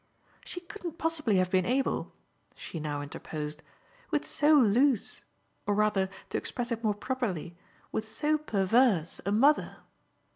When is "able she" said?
1.63-2.79